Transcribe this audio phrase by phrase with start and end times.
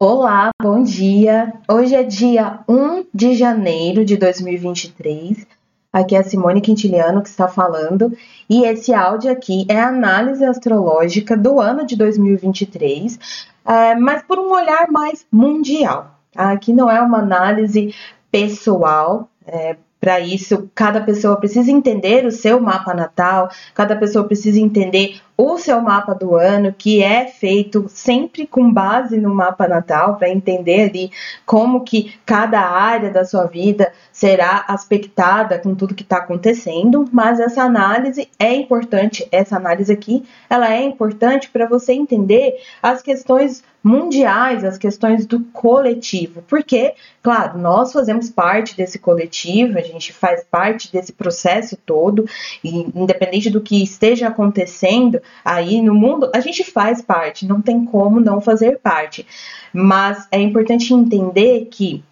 [0.00, 1.54] Olá, bom dia.
[1.70, 5.46] Hoje é dia 1 de janeiro de 2023.
[5.92, 8.12] Aqui é a Simone Quintiliano que está falando
[8.50, 14.36] e esse áudio aqui é a análise astrológica do ano de 2023, é, mas por
[14.40, 16.18] um olhar mais mundial.
[16.34, 17.94] Aqui não é uma análise
[18.32, 24.60] pessoal, é, para isso, cada pessoa precisa entender o seu mapa natal, cada pessoa precisa
[24.60, 30.16] entender o seu mapa do ano, que é feito sempre com base no mapa natal,
[30.16, 31.10] para entender ali
[31.46, 37.40] como que cada área da sua vida será aspectada com tudo que está acontecendo, mas
[37.40, 43.64] essa análise é importante, essa análise aqui, ela é importante para você entender as questões
[43.84, 50.42] mundiais, as questões do coletivo, porque, claro, nós fazemos parte desse coletivo, a gente faz
[50.42, 52.24] parte desse processo todo,
[52.64, 57.84] e independente do que esteja acontecendo, aí no mundo, a gente faz parte, não tem
[57.84, 59.26] como não fazer parte.
[59.70, 62.02] Mas é importante entender que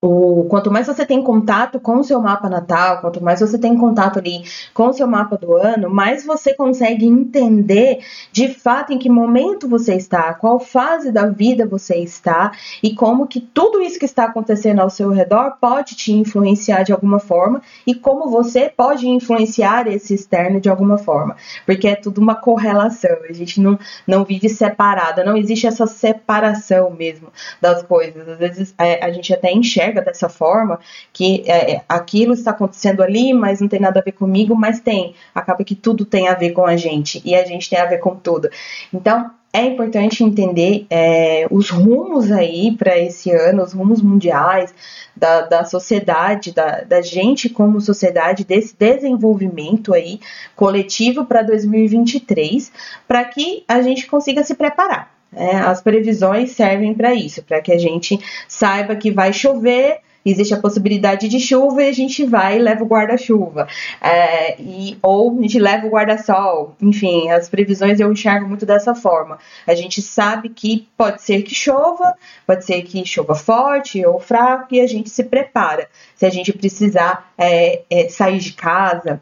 [0.00, 3.76] o, quanto mais você tem contato com o seu mapa natal, quanto mais você tem
[3.76, 7.98] contato ali com o seu mapa do ano, mais você consegue entender
[8.30, 13.26] de fato em que momento você está, qual fase da vida você está e como
[13.26, 17.60] que tudo isso que está acontecendo ao seu redor pode te influenciar de alguma forma
[17.84, 21.34] e como você pode influenciar esse externo de alguma forma,
[21.66, 26.90] porque é tudo uma correlação, a gente não, não vive separada, não existe essa separação
[26.90, 30.78] mesmo das coisas, às vezes é, a gente até enxerga enxerga dessa forma,
[31.12, 34.80] que é, é, aquilo está acontecendo ali, mas não tem nada a ver comigo, mas
[34.80, 35.14] tem.
[35.34, 37.98] Acaba que tudo tem a ver com a gente e a gente tem a ver
[37.98, 38.48] com tudo.
[38.92, 44.74] Então, é importante entender é, os rumos aí para esse ano, os rumos mundiais
[45.16, 50.20] da, da sociedade, da, da gente como sociedade, desse desenvolvimento aí
[50.54, 52.70] coletivo para 2023,
[53.06, 55.17] para que a gente consiga se preparar.
[55.32, 60.54] É, as previsões servem para isso, para que a gente saiba que vai chover, existe
[60.54, 63.68] a possibilidade de chuva e a gente vai e leva o guarda-chuva.
[64.00, 66.76] É, e, ou a gente leva o guarda-sol.
[66.80, 69.38] Enfim, as previsões eu enxergo muito dessa forma.
[69.66, 72.14] A gente sabe que pode ser que chova,
[72.46, 75.88] pode ser que chova forte ou fraco, e a gente se prepara.
[76.14, 79.20] Se a gente precisar é, é, sair de casa,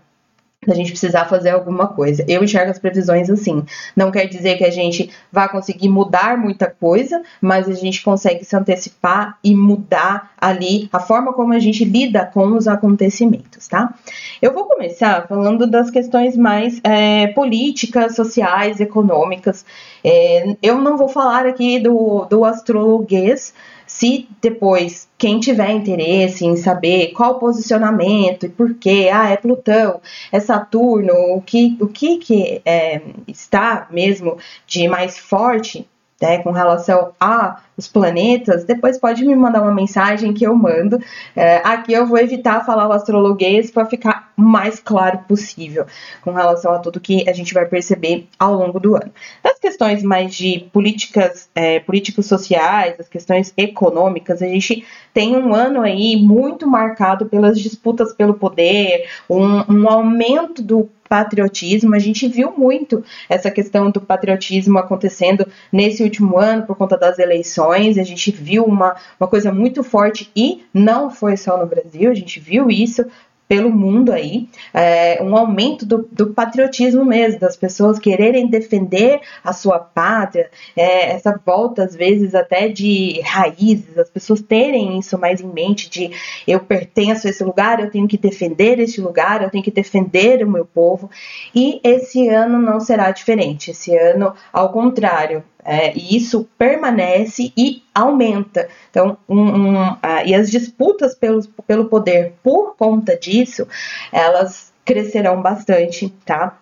[0.71, 2.25] a gente precisar fazer alguma coisa.
[2.28, 3.65] Eu enxergo as previsões assim.
[3.94, 8.44] Não quer dizer que a gente vá conseguir mudar muita coisa, mas a gente consegue
[8.44, 13.94] se antecipar e mudar ali a forma como a gente lida com os acontecimentos, tá?
[14.41, 19.65] Eu vou começar falando das questões mais é, políticas, sociais, econômicas.
[20.05, 23.55] É, eu não vou falar aqui do, do astrologuês,
[23.87, 29.37] se depois quem tiver interesse em saber qual o posicionamento e por quê, ah, é
[29.37, 30.01] Plutão,
[30.33, 35.87] é Saturno, o que, o que, que é, está mesmo de mais forte
[36.21, 40.98] né, com relação a os planetas, depois pode me mandar uma mensagem que eu mando.
[41.34, 45.87] É, aqui eu vou evitar falar o astrologuês para ficar mais claro possível
[46.22, 49.12] com relação a tudo que a gente vai perceber ao longo do ano.
[49.42, 55.54] Das questões mais de políticas, é, políticas sociais, as questões econômicas, a gente tem um
[55.54, 61.94] ano aí muito marcado pelas disputas pelo poder, um, um aumento do patriotismo.
[61.94, 67.19] A gente viu muito essa questão do patriotismo acontecendo nesse último ano por conta das
[67.19, 67.66] eleições.
[67.72, 72.15] A gente viu uma, uma coisa muito forte e não foi só no Brasil, a
[72.15, 73.04] gente viu isso
[73.49, 79.53] pelo mundo aí, é, um aumento do, do, patriotismo mesmo, das pessoas quererem defender a
[79.53, 85.41] sua pátria, é, essa volta às vezes até de raízes, as pessoas terem isso mais
[85.41, 86.10] em mente de
[86.47, 90.44] eu pertenço a esse lugar, eu tenho que defender este lugar, eu tenho que defender
[90.44, 91.09] o meu povo,
[91.55, 97.82] e esse ano não será diferente, esse ano, ao contrário, é, e isso permanece e
[97.93, 98.69] aumenta.
[98.88, 103.66] Então, um, um, e as disputas pelo, pelo poder por conta disso,
[104.12, 106.56] elas crescerão bastante, tá?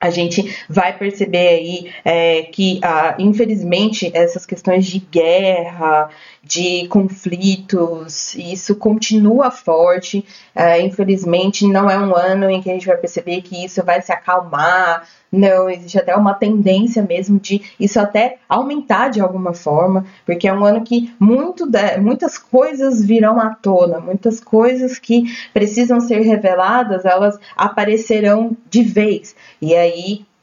[0.00, 6.08] A gente vai perceber aí é, que, ah, infelizmente, essas questões de guerra,
[6.42, 10.24] de conflitos, isso continua forte.
[10.54, 14.00] É, infelizmente, não é um ano em que a gente vai perceber que isso vai
[14.00, 15.06] se acalmar.
[15.30, 20.54] Não, existe até uma tendência mesmo de isso até aumentar de alguma forma, porque é
[20.54, 26.20] um ano que muito de, muitas coisas virão à tona, muitas coisas que precisam ser
[26.20, 29.36] reveladas, elas aparecerão de vez.
[29.60, 29.87] E aí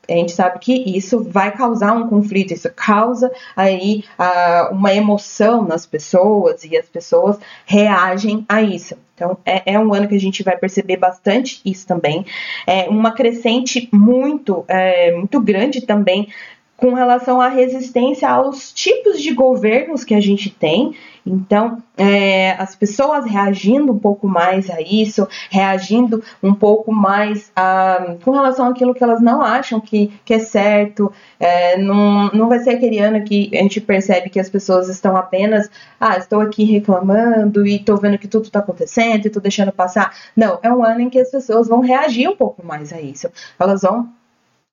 [0.07, 5.63] a gente sabe que isso vai causar um conflito, isso causa aí uh, uma emoção
[5.63, 8.95] nas pessoas e as pessoas reagem a isso.
[9.15, 12.25] Então, é, é, um ano que a gente vai perceber bastante isso também.
[12.68, 16.27] É uma crescente muito, é, muito grande também
[16.77, 20.94] com relação à resistência aos tipos de governos que a gente tem.
[21.25, 28.16] Então, é, as pessoas reagindo um pouco mais a isso, reagindo um pouco mais a,
[28.24, 31.12] com relação àquilo que elas não acham que, que é certo.
[31.39, 35.18] É, não, não vai ser aquele ano que a gente percebe que as pessoas estão
[35.18, 35.69] apenas,
[36.00, 40.13] ah, estou aqui reclamando e estou vendo que tudo está acontecendo e estou deixando passar.
[40.36, 43.30] Não, é um ano em que as pessoas vão reagir um pouco mais a isso.
[43.60, 44.10] Elas vão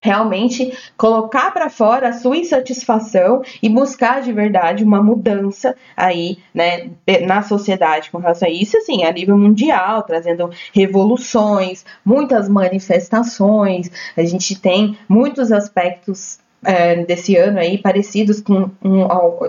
[0.02, 6.90] realmente colocar para fora a sua insatisfação e buscar de verdade uma mudança aí, né,
[7.24, 14.24] na sociedade com relação a isso, assim, a nível mundial, trazendo revoluções, muitas manifestações, a
[14.24, 19.06] gente tem muitos aspectos é, desse ano aí parecidos com um,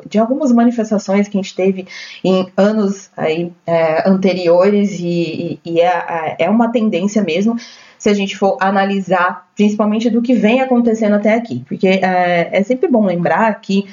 [0.07, 1.88] de algumas manifestações que a gente teve
[2.24, 7.56] em anos aí, é, anteriores e, e, e é, é uma tendência mesmo
[7.98, 12.63] se a gente for analisar, principalmente do que vem acontecendo até aqui, porque é, é
[12.63, 13.86] sempre bom lembrar que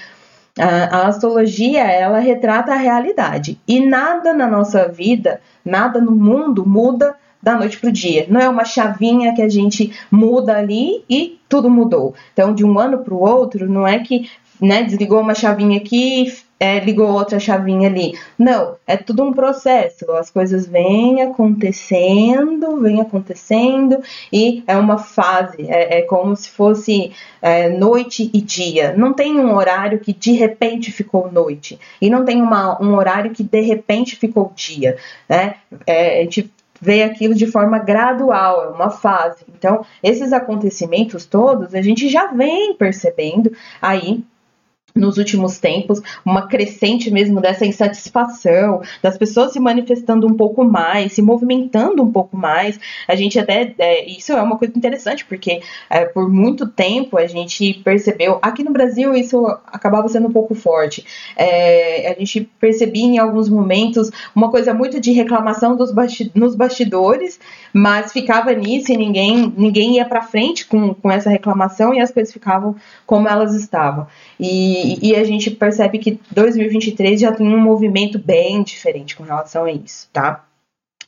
[0.59, 7.15] a, astrologia ela retrata a realidade e nada na nossa vida, nada no mundo muda
[7.43, 8.27] da noite para o dia.
[8.29, 12.15] Não é uma chavinha que a gente muda ali e tudo mudou.
[12.33, 16.33] Então, de um ano para o outro, não é que né, desligou uma chavinha aqui
[16.61, 18.13] é, ligou outra chavinha ali.
[18.39, 20.13] Não, é tudo um processo.
[20.13, 25.67] As coisas vêm acontecendo, vêm acontecendo e é uma fase.
[25.67, 28.95] É, é como se fosse é, noite e dia.
[28.95, 33.31] Não tem um horário que de repente ficou noite e não tem uma, um horário
[33.31, 34.99] que de repente ficou dia.
[35.27, 35.55] Né?
[35.87, 39.45] É, a gente vê aquilo de forma gradual, é uma fase.
[39.49, 44.25] Então, esses acontecimentos todos a gente já vem percebendo aí
[44.95, 51.13] nos últimos tempos, uma crescente mesmo dessa insatisfação, das pessoas se manifestando um pouco mais,
[51.13, 52.79] se movimentando um pouco mais.
[53.07, 57.27] A gente até, é, isso é uma coisa interessante, porque é, por muito tempo a
[57.27, 61.05] gente percebeu, aqui no Brasil isso acabava sendo um pouco forte,
[61.37, 66.55] é, a gente percebia em alguns momentos uma coisa muito de reclamação dos basti nos
[66.55, 67.39] bastidores,
[67.73, 72.11] mas ficava nisso e ninguém, ninguém ia para frente com, com essa reclamação e as
[72.11, 72.75] coisas ficavam
[73.07, 74.07] como elas estavam.
[74.39, 79.65] E, e, a gente percebe que 2023 já tem um movimento bem diferente com relação
[79.65, 80.45] a isso, tá?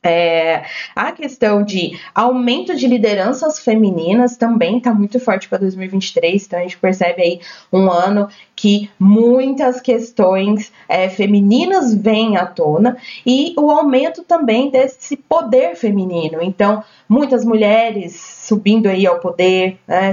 [0.04, 0.64] É,
[0.96, 6.62] a questão de aumento de lideranças femininas também está muito forte para 2023, então a
[6.62, 7.40] gente percebe aí
[7.72, 8.28] um ano
[8.62, 16.40] que muitas questões é, femininas vêm à tona e o aumento também desse poder feminino.
[16.40, 20.12] Então, muitas mulheres subindo aí ao poder, né,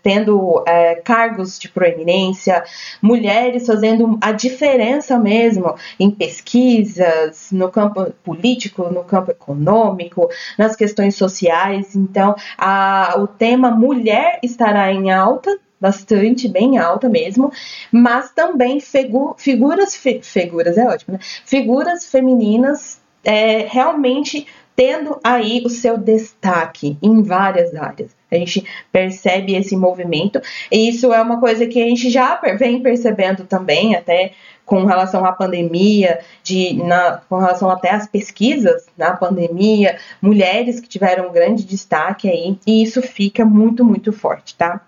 [0.00, 2.62] tendo é, cargos de proeminência,
[3.02, 11.16] mulheres fazendo a diferença mesmo em pesquisas, no campo político, no campo econômico, nas questões
[11.16, 11.96] sociais.
[11.96, 17.52] Então, a, o tema mulher estará em alta bastante, bem alta mesmo,
[17.92, 21.20] mas também figu figuras, fi figuras é ótimo, né?
[21.44, 24.46] Figuras femininas é, realmente
[24.78, 28.16] tendo aí o seu destaque em várias áreas.
[28.30, 30.40] A gente percebe esse movimento,
[30.70, 34.32] e isso é uma coisa que a gente já vem percebendo também, até
[34.64, 40.88] com relação à pandemia, de, na, com relação até às pesquisas na pandemia, mulheres que
[40.88, 44.80] tiveram um grande destaque aí, e isso fica muito, muito forte, tá?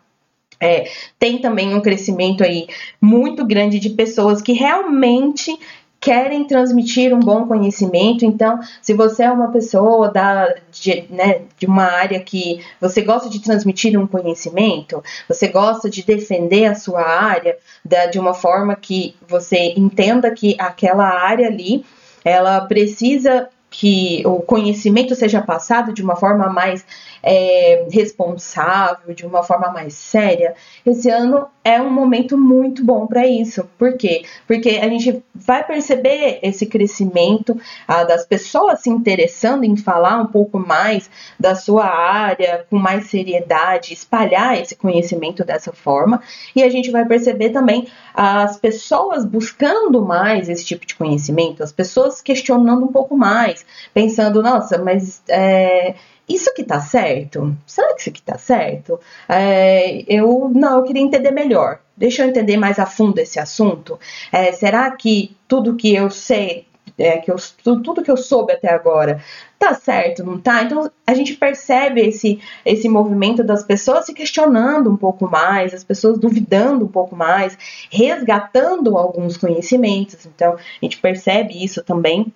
[0.60, 2.68] É, tem também um crescimento aí
[3.00, 5.58] muito grande de pessoas que realmente
[6.00, 8.24] querem transmitir um bom conhecimento.
[8.24, 13.29] Então, se você é uma pessoa da, de, né, de uma área que você gosta
[13.29, 18.74] de transmitir um conhecimento, você gosta de defender a sua área da, de uma forma
[18.74, 21.84] que você entenda que aquela área ali
[22.24, 26.84] ela precisa que o conhecimento seja passado de uma forma mais
[27.22, 33.26] é, responsável, de uma forma mais séria, esse ano é um momento muito bom para
[33.26, 33.69] isso.
[33.79, 34.24] Por quê?
[34.46, 40.58] Porque a gente vai perceber esse crescimento das pessoas se interessando em falar um pouco
[40.58, 46.22] mais da sua área com mais seriedade, espalhar esse conhecimento dessa forma,
[46.56, 51.72] e a gente vai perceber também as pessoas buscando mais esse tipo de conhecimento, as
[51.72, 55.94] pessoas questionando um pouco mais, pensando, nossa, mas é,
[56.34, 57.56] isso aqui tá certo?
[57.67, 58.99] Será que isso aqui tá certo?
[59.29, 61.81] É, eu não, eu queria entender melhor.
[61.96, 63.99] Deixa eu entender mais a fundo esse assunto.
[64.32, 66.67] É, será que tudo que eu sei,
[66.99, 69.22] é, que eu, tudo que eu soube até agora,
[69.58, 70.63] tá certo, não tá?
[70.63, 75.84] Então a gente percebe esse, esse movimento das pessoas se questionando um pouco mais, as
[75.84, 77.58] pessoas duvidando um pouco mais,
[77.91, 80.25] resgatando alguns conhecimentos.
[80.25, 82.32] Então a gente percebe isso também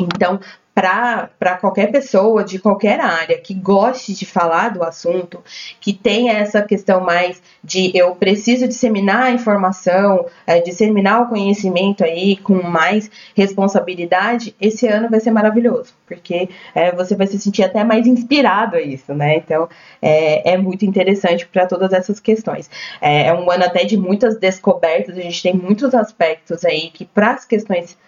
[0.00, 0.40] então,
[0.80, 5.42] para qualquer pessoa de qualquer área que goste de falar do assunto,
[5.80, 12.04] que tenha essa questão mais de eu preciso disseminar a informação, é, disseminar o conhecimento
[12.04, 17.64] aí com mais responsabilidade, esse ano vai ser maravilhoso, porque é, você vai se sentir
[17.64, 19.36] até mais inspirado a isso, né?
[19.36, 19.68] Então
[20.00, 22.70] é, é muito interessante para todas essas questões.
[23.00, 27.04] É, é um ano até de muitas descobertas, a gente tem muitos aspectos aí que
[27.04, 27.98] para as questões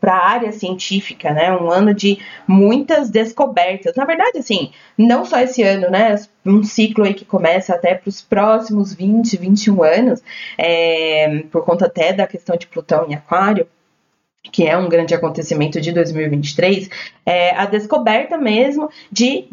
[0.00, 1.52] para a área científica, né?
[1.52, 3.94] Um ano de muitas descobertas.
[3.96, 6.16] Na verdade, assim, não só esse ano, né?
[6.44, 10.22] Um ciclo aí que começa até para os próximos 20, 21 anos,
[10.56, 13.66] é, por conta até da questão de Plutão em Aquário
[14.42, 16.88] que é um grande acontecimento de 2023,
[17.26, 19.44] é a descoberta mesmo de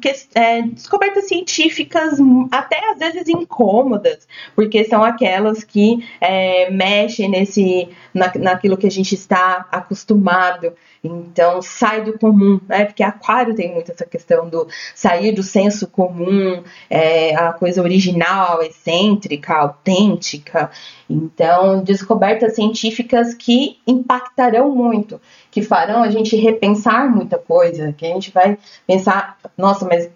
[0.00, 2.18] que, é, descobertas científicas,
[2.50, 8.90] até às vezes incômodas, porque são aquelas que é, mexem nesse, na, naquilo que a
[8.90, 10.74] gente está acostumado.
[11.04, 12.86] Então, sai do comum, né?
[12.86, 18.62] Porque Aquário tem muito essa questão do sair do senso comum, é, a coisa original,
[18.62, 20.70] excêntrica, autêntica.
[21.08, 25.20] Então, descobertas científicas que impactarão muito,
[25.50, 28.56] que farão a gente repensar muita coisa, que a gente vai
[28.86, 30.08] pensar, nossa, mas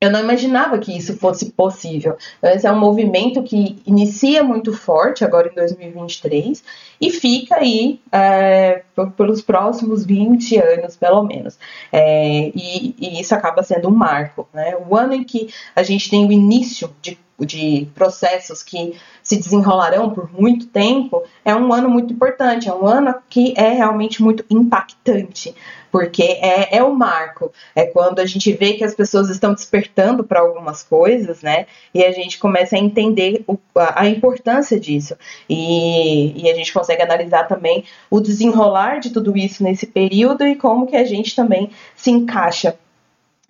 [0.00, 2.16] eu não imaginava que isso fosse possível.
[2.42, 6.64] Esse é um movimento que inicia muito forte agora em 2023
[6.98, 8.82] e fica aí é,
[9.14, 11.58] pelos próximos 20 anos, pelo menos.
[11.92, 14.48] É, e, e, isso acaba sendo um marco.
[14.54, 14.74] Né?
[14.88, 20.10] O ano em que a gente tem o início de de processos que se desenrolarão
[20.10, 24.44] por muito tempo, é um ano muito importante, é um ano que é realmente muito
[24.50, 25.54] impactante,
[25.90, 30.24] porque é, é o marco, é quando a gente vê que as pessoas estão despertando
[30.24, 31.66] para algumas coisas, né?
[31.92, 35.16] E a gente começa a entender o, a, a, importância disso.
[35.48, 40.54] E, e a gente consegue analisar também o desenrolar de tudo isso nesse período e
[40.54, 42.76] como que a gente também se encaixa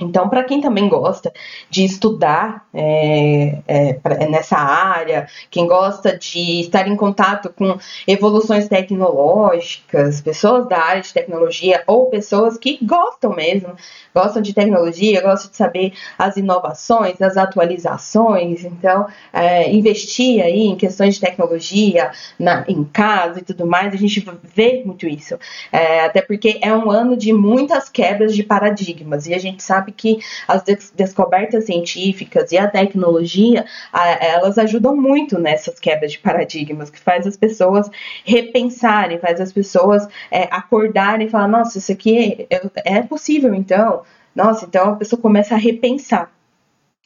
[0.00, 1.32] então, para quem também gosta
[1.68, 8.68] de estudar é, é, pra, nessa área, quem gosta de estar em contato com evoluções
[8.68, 13.74] tecnológicas, pessoas da área de tecnologia ou pessoas que gostam mesmo,
[14.14, 20.76] gostam de tecnologia, gostam de saber as inovações, as atualizações, então é, investir aí em
[20.76, 25.38] questões de tecnologia na, em casa e tudo mais, a gente vê muito isso.
[25.70, 29.89] É, até porque é um ano de muitas quebras de paradigmas e a gente sabe
[29.90, 36.12] sabe que as des descobertas científicas e a tecnologia, a, elas ajudam muito nessas quebras
[36.12, 37.90] de paradigmas, que faz as pessoas
[38.24, 42.60] repensarem, faz as pessoas é, acordarem e falar, nossa, isso aqui é,
[42.98, 44.02] é possível então.
[44.34, 46.30] Nossa, então a pessoa começa a repensar.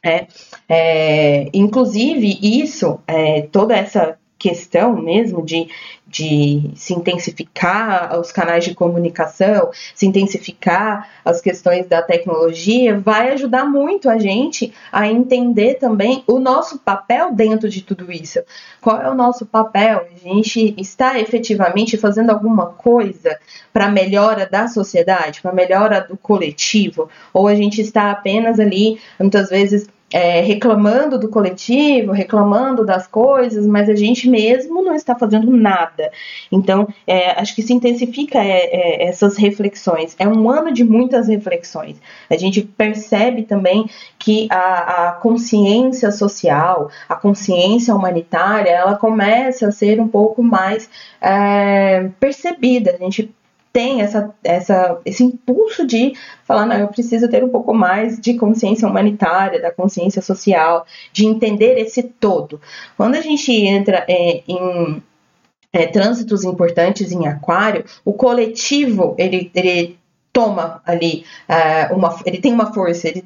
[0.05, 0.27] É,
[0.69, 5.69] é, inclusive, isso, é, toda essa questão mesmo de,
[6.07, 13.65] de se intensificar os canais de comunicação, se intensificar as questões da tecnologia, vai ajudar
[13.65, 18.41] muito a gente a entender também o nosso papel dentro de tudo isso.
[18.83, 20.07] Qual é o nosso papel?
[20.15, 23.39] A gente está efetivamente fazendo alguma coisa
[23.73, 27.09] para a melhora da sociedade, para a melhora do coletivo?
[27.33, 33.67] Ou a gente está apenas ali, muitas vezes, é, reclamando do coletivo, reclamando das coisas,
[33.67, 36.13] mas a gente mesmo não está fazendo nada.
[36.53, 40.15] Então, é, acho que se intensifica é, é, essas reflexões.
[40.17, 41.97] É um ano de muitas reflexões.
[42.31, 49.73] A gente percebe também que a, a consciência social, a consciência humanitária, ela começa a
[49.73, 50.89] ser um pouco mais
[51.21, 52.95] é, percebida.
[53.01, 53.35] A gente
[53.75, 56.15] tem essa, essa, esse impulso de
[56.45, 61.27] falar, não, eu preciso ter um pouco mais de consciência humanitária, da consciência social, de
[61.27, 62.61] entender esse todo.
[62.97, 65.03] Quando a gente entra é, em
[65.73, 69.99] é, trânsitos importantes em aquário, o coletivo, ele, ele
[70.33, 73.25] toma ali uh, uma, ele tem uma força, ele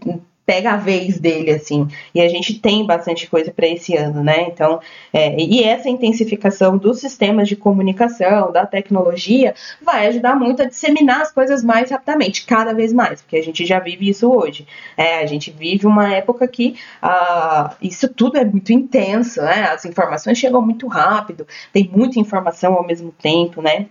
[0.48, 1.86] pega a vez dele, assim.
[2.14, 4.44] E a gente tem bastante coisa para esse ano, né?
[4.44, 4.80] Então,
[5.12, 11.20] é, e essa intensificação dos sistemas de comunicação, da tecnologia, vai ajudar muito a disseminar
[11.20, 14.66] as coisas mais rapidamente, cada vez mais, porque a gente já vive isso hoje.
[14.96, 19.64] É, a gente vive uma época que ah, isso tudo é muito intenso, né?
[19.64, 23.88] As informações chegam muito rápido, tem muita informação ao mesmo tempo, né?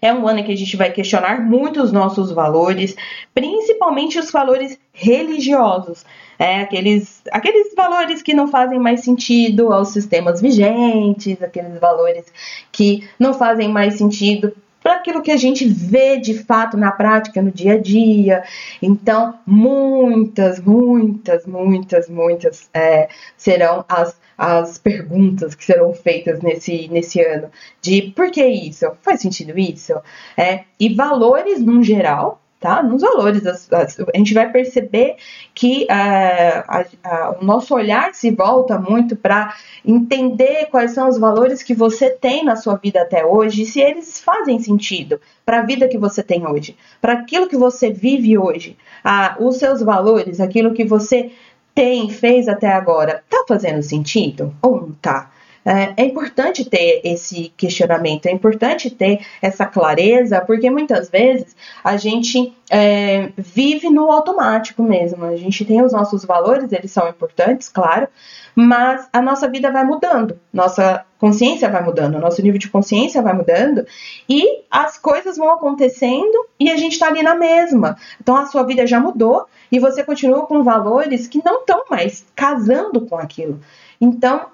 [0.00, 2.96] É um ano em que a gente vai questionar muito os nossos valores,
[3.34, 6.04] principalmente os valores religiosos,
[6.38, 12.24] é, aqueles, aqueles valores que não fazem mais sentido aos sistemas vigentes, aqueles valores
[12.70, 14.52] que não fazem mais sentido
[14.82, 18.42] para aquilo que a gente vê de fato na prática, no dia a dia.
[18.80, 27.20] Então, muitas, muitas, muitas, muitas é, serão as as perguntas que serão feitas nesse, nesse
[27.20, 28.86] ano de por que isso?
[29.02, 29.94] Faz sentido isso?
[30.36, 32.80] É, e valores no geral, tá?
[32.82, 35.16] Nos valores, as, as, a gente vai perceber
[35.52, 39.52] que uh, a, a, o nosso olhar se volta muito para
[39.84, 43.80] entender quais são os valores que você tem na sua vida até hoje e se
[43.80, 48.38] eles fazem sentido para a vida que você tem hoje, para aquilo que você vive
[48.38, 51.32] hoje, uh, os seus valores, aquilo que você
[51.74, 55.31] tem, fez até agora, tá fazendo sentido ou não tá?
[55.64, 61.96] É, é importante ter esse questionamento, é importante ter essa clareza, porque muitas vezes a
[61.96, 65.24] gente é, vive no automático mesmo.
[65.24, 68.08] A gente tem os nossos valores, eles são importantes, claro,
[68.54, 73.32] mas a nossa vida vai mudando, nossa consciência vai mudando, nosso nível de consciência vai
[73.32, 73.86] mudando
[74.28, 77.96] e as coisas vão acontecendo e a gente está ali na mesma.
[78.20, 82.26] Então a sua vida já mudou e você continua com valores que não estão mais
[82.34, 83.60] casando com aquilo.
[84.00, 84.46] Então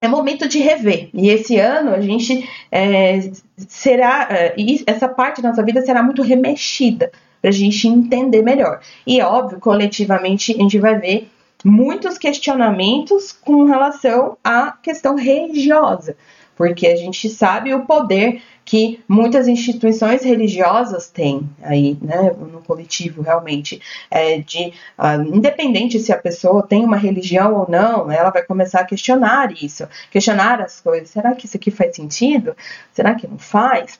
[0.00, 1.10] é momento de rever.
[1.12, 3.30] E esse ano a gente é,
[3.68, 4.28] será.
[4.30, 4.54] É,
[4.86, 8.80] essa parte da nossa vida será muito remexida para a gente entender melhor.
[9.06, 11.28] E óbvio, coletivamente, a gente vai ver
[11.64, 16.16] muitos questionamentos com relação à questão religiosa
[16.60, 23.20] porque a gente sabe o poder que muitas instituições religiosas têm aí, né, no coletivo
[23.20, 28.44] realmente, é de uh, independente se a pessoa tem uma religião ou não, ela vai
[28.44, 31.10] começar a questionar isso, questionar as coisas.
[31.10, 32.54] Será que isso aqui faz sentido?
[32.92, 33.98] Será que não faz?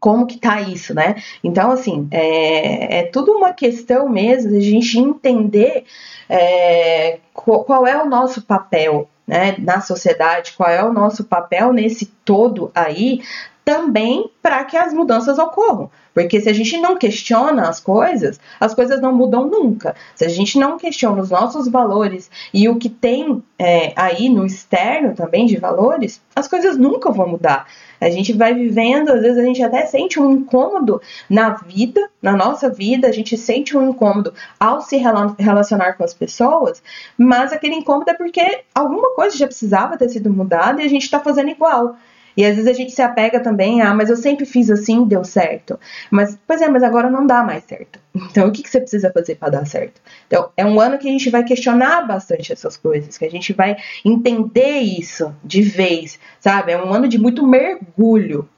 [0.00, 1.16] como que tá isso, né?
[1.42, 5.84] Então, assim, é, é tudo uma questão mesmo de a gente entender
[6.28, 11.72] é, qual, qual, é o nosso papel né, na sociedade, qual é o nosso papel
[11.72, 13.22] nesse todo aí,
[13.64, 15.90] também para que as mudanças ocorram.
[16.12, 19.96] Porque se a gente não questiona as coisas, as coisas não mudam nunca.
[20.14, 24.46] Se a gente não questiona os nossos valores e o que tem é, aí no
[24.46, 27.66] externo também de valores, as coisas nunca vão mudar.
[28.00, 32.36] A gente vai vivendo, às vezes a gente até sente um incômodo na vida, na
[32.36, 34.96] nossa vida, a gente sente um incômodo ao se
[35.38, 36.82] relacionar com as pessoas,
[37.16, 41.02] mas aquele incômodo é porque alguma coisa já precisava ter sido mudada e a gente
[41.04, 41.96] está fazendo igual.
[42.36, 45.24] E às vezes a gente se apega também, ah, mas eu sempre fiz assim, deu
[45.24, 45.78] certo.
[46.10, 47.98] Mas, pois é, mas agora não dá mais certo.
[48.30, 50.00] Então, o que, que você precisa fazer para dar certo?
[50.26, 53.52] Então, é um ano que a gente vai questionar bastante essas coisas, que a gente
[53.52, 56.72] vai entender isso de vez, sabe?
[56.72, 58.48] É um ano de muito mergulho.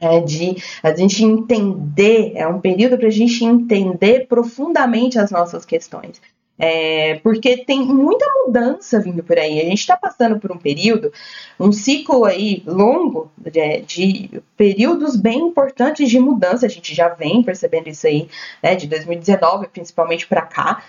[0.00, 5.64] É de a gente entender, é um período para a gente entender profundamente as nossas
[5.64, 6.20] questões.
[6.62, 9.58] É, porque tem muita mudança vindo por aí.
[9.58, 11.10] A gente está passando por um período,
[11.58, 16.66] um ciclo aí longo de, de, períodos bem importantes de mudança.
[16.66, 18.28] A gente já vem percebendo isso aí,
[18.62, 20.84] né, de 2019 principalmente para cá.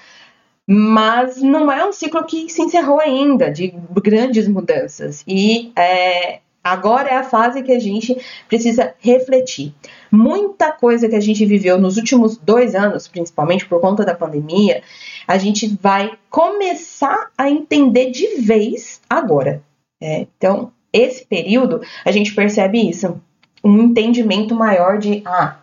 [0.68, 5.24] Mas não é um ciclo que se encerrou ainda, de grandes mudanças.
[5.26, 8.16] E é, Agora é a fase que a gente
[8.48, 9.74] precisa refletir.
[10.12, 14.84] Muita coisa que a gente viveu nos últimos dois anos, principalmente por conta da pandemia,
[15.28, 19.64] a gente vai começar a entender de vez agora.
[20.02, 23.22] É, então, esse período, a gente percebe isso.
[23.64, 25.61] Um entendimento maior de, ah,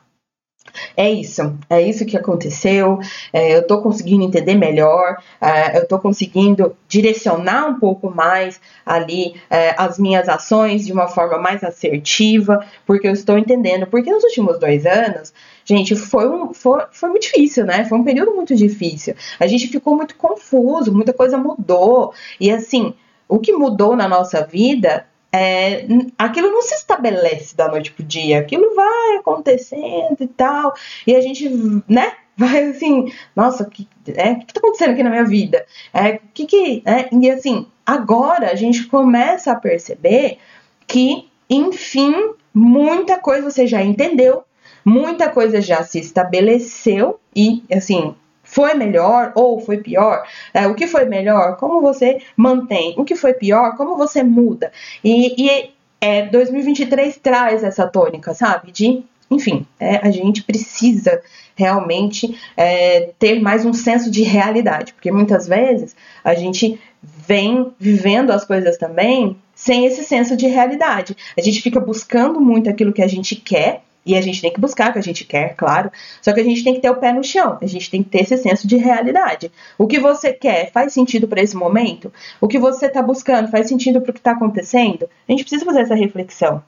[0.96, 2.98] é isso, é isso que aconteceu.
[3.32, 9.34] É, eu estou conseguindo entender melhor, é, eu estou conseguindo direcionar um pouco mais ali
[9.50, 13.86] é, as minhas ações de uma forma mais assertiva, porque eu estou entendendo.
[13.86, 15.32] Porque nos últimos dois anos,
[15.64, 17.84] gente, foi, um, foi, foi muito difícil, né?
[17.84, 19.14] Foi um período muito difícil.
[19.38, 22.12] A gente ficou muito confuso, muita coisa mudou.
[22.40, 22.94] E assim,
[23.28, 25.86] o que mudou na nossa vida é,
[26.16, 30.74] aquilo não se estabelece da noite pro dia, aquilo vai acontecendo e tal,
[31.06, 31.48] e a gente,
[31.88, 35.66] né, vai assim, nossa, o que, é, que tá acontecendo aqui na minha vida?
[35.92, 40.38] É, que que, é, e assim, agora a gente começa a perceber
[40.86, 42.14] que, enfim,
[42.54, 44.44] muita coisa você já entendeu,
[44.84, 48.14] muita coisa já se estabeleceu e, assim,
[48.58, 50.26] foi melhor ou foi pior?
[50.52, 51.56] É, o que foi melhor?
[51.58, 52.92] Como você mantém?
[52.98, 53.76] O que foi pior?
[53.76, 54.72] Como você muda?
[55.04, 58.72] E, e é, 2023 traz essa tônica, sabe?
[58.72, 61.22] De, enfim, é, a gente precisa
[61.54, 65.94] realmente é, ter mais um senso de realidade, porque muitas vezes
[66.24, 71.16] a gente vem vivendo as coisas também sem esse senso de realidade.
[71.36, 74.58] A gente fica buscando muito aquilo que a gente quer e a gente tem que
[74.58, 75.92] buscar o que a gente quer, claro.
[76.22, 77.58] Só que a gente tem que ter o pé no chão.
[77.60, 79.52] A gente tem que ter esse senso de realidade.
[79.76, 82.10] O que você quer faz sentido para esse momento?
[82.40, 85.08] O que você está buscando faz sentido para o que está acontecendo?
[85.28, 86.62] A gente precisa fazer essa reflexão.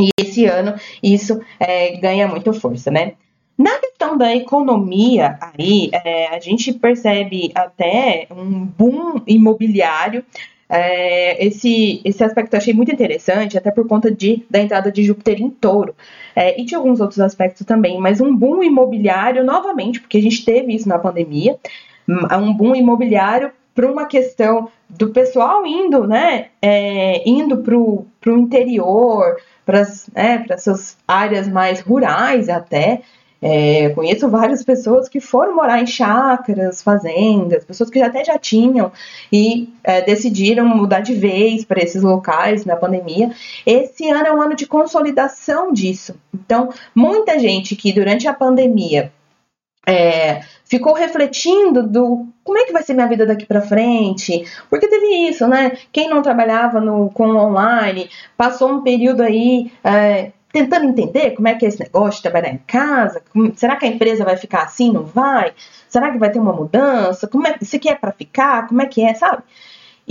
[0.00, 3.12] E esse ano isso é, ganha muito força, né?
[3.58, 10.24] Na questão da economia, aí é, a gente percebe até um boom imobiliário
[10.74, 15.02] é, esse, esse aspecto eu achei muito interessante, até por conta de, da entrada de
[15.02, 15.94] Júpiter em touro.
[16.34, 20.42] É, e de alguns outros aspectos também, mas um boom imobiliário, novamente, porque a gente
[20.42, 21.58] teve isso na pandemia,
[22.08, 29.36] um boom imobiliário para uma questão do pessoal indo, né, é, indo para o interior,
[29.66, 29.82] para
[30.14, 33.02] né, essas áreas mais rurais até.
[33.44, 38.92] É, conheço várias pessoas que foram morar em chácaras, fazendas, pessoas que até já tinham
[39.32, 43.32] e é, decidiram mudar de vez para esses locais na pandemia.
[43.66, 46.14] Esse ano é um ano de consolidação disso.
[46.32, 49.12] Então, muita gente que durante a pandemia
[49.84, 54.86] é, ficou refletindo do como é que vai ser minha vida daqui para frente, porque
[54.86, 55.72] teve isso, né?
[55.92, 61.54] Quem não trabalhava no, com online passou um período aí é, tentando entender como é
[61.54, 64.64] que é esse negócio de trabalhar em casa, como, será que a empresa vai ficar
[64.64, 65.52] assim, não vai?
[65.88, 67.26] Será que vai ter uma mudança?
[67.26, 68.68] Como é, isso aqui é para ficar?
[68.68, 69.42] Como é que é, sabe?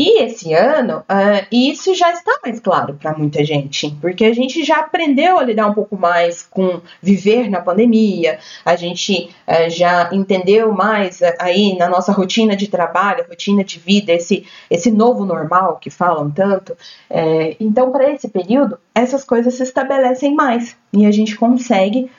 [0.04, 4.64] E esse ano, uh, isso já está mais claro para muita gente, porque a gente
[4.64, 10.10] já aprendeu a lidar um pouco mais com viver na pandemia, a gente uh, já
[10.12, 15.24] entendeu mais uh, aí na nossa rotina de trabalho, rotina de vida, esse, esse novo
[15.24, 16.76] normal que falam tanto.
[17.60, 22.10] então, para esse período, essas coisas se estabelecem mais e a gente consegue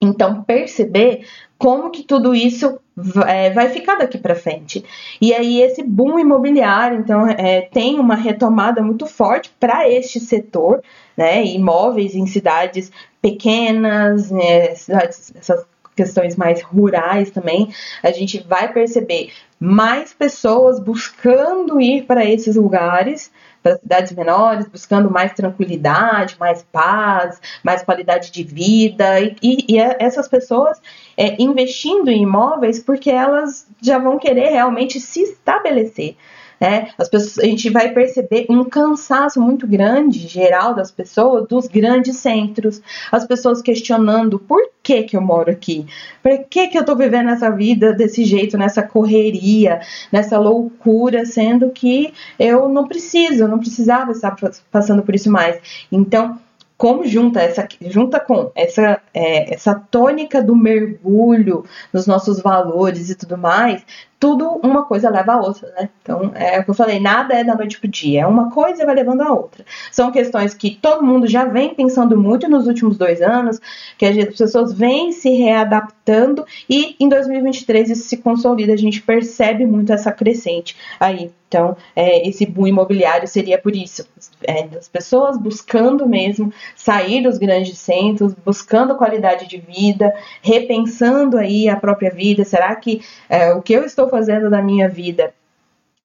[0.00, 1.26] então perceber
[1.64, 2.78] como que tudo isso
[3.26, 4.84] é, vai ficar daqui para frente.
[5.18, 10.82] E aí esse boom imobiliário, então, é, tem uma retomada muito forte para este setor,
[11.16, 11.42] né?
[11.42, 15.64] Imóveis em cidades pequenas, né, cidades, essas
[15.94, 23.30] questões mais rurais também, a gente vai perceber mais pessoas buscando ir para esses lugares,
[23.62, 29.20] para cidades menores, buscando mais tranquilidade, mais paz, mais qualidade de vida.
[29.20, 30.80] E, e, e essas pessoas
[31.16, 36.16] é, investindo em imóveis porque elas já vão querer realmente se estabelecer.
[36.60, 36.88] Né?
[36.98, 42.16] As pessoas, a gente vai perceber um cansaço muito grande, geral, das pessoas, dos grandes
[42.16, 42.80] centros.
[43.10, 45.86] As pessoas questionando por que, que eu moro aqui?
[46.22, 49.80] Por que, que eu estou vivendo essa vida desse jeito, nessa correria,
[50.12, 54.36] nessa loucura, sendo que eu não preciso, eu não precisava estar
[54.70, 55.58] passando por isso mais.
[55.90, 56.38] Então,
[56.76, 63.14] como junta essa junta com essa é, essa tônica do mergulho nos nossos valores e
[63.14, 63.82] tudo mais,
[64.24, 65.90] tudo uma coisa leva a outra, né?
[66.00, 68.86] Então, é o que eu falei, nada é da noite pro dia, é uma coisa
[68.86, 69.66] vai levando a outra.
[69.92, 73.60] São questões que todo mundo já vem pensando muito nos últimos dois anos,
[73.98, 79.66] que as pessoas vêm se readaptando e em 2023 isso se consolida, a gente percebe
[79.66, 81.30] muito essa crescente aí.
[81.54, 84.04] Então, é, esse boom imobiliário seria por isso,
[84.42, 91.68] é, as pessoas buscando mesmo sair dos grandes centros, buscando qualidade de vida, repensando aí
[91.68, 95.34] a própria vida, será que é, o que eu estou fazendo na minha vida,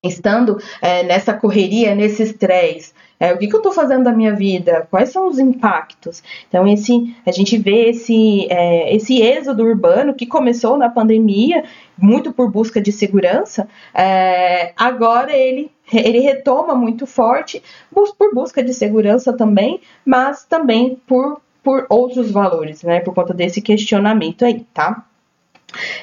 [0.04, 4.34] estando é, nessa correria, nesse estresse, é, o que, que eu estou fazendo da minha
[4.34, 4.88] vida?
[4.90, 6.24] Quais são os impactos?
[6.48, 11.66] Então, esse, a gente vê esse, é, esse êxodo urbano que começou na pandemia,
[11.98, 17.62] muito por busca de segurança, é, agora ele, ele retoma muito forte
[17.94, 23.02] por busca de segurança também, mas também por, por outros valores, né?
[23.02, 25.06] Por conta desse questionamento aí, tá?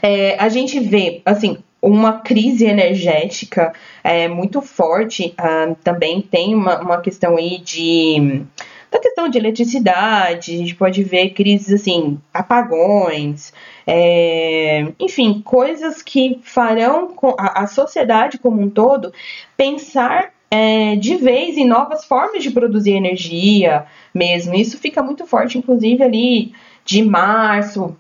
[0.03, 3.73] É, a gente vê, assim, uma crise energética
[4.03, 5.35] é, muito forte.
[5.39, 8.45] Uh, também tem uma, uma questão aí de
[8.91, 13.53] da questão de eletricidade, a gente pode ver crises assim, apagões,
[13.87, 19.13] é, enfim, coisas que farão a, a, sociedade como um todo
[19.57, 24.55] pensar é, de vez em novas formas de produzir energia mesmo.
[24.55, 26.53] Isso fica muito forte, inclusive, ali
[26.85, 27.97] de março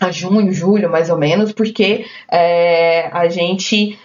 [0.00, 3.98] a junho, julho, mais ou menos, porque é, a gente